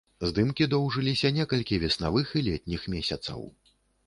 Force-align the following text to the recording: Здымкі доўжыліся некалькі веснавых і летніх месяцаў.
Здымкі 0.27 0.67
доўжыліся 0.71 1.31
некалькі 1.35 1.79
веснавых 1.85 2.33
і 2.41 2.43
летніх 2.49 2.89
месяцаў. 2.97 3.39